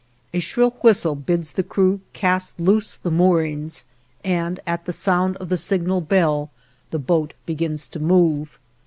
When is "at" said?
4.65-4.85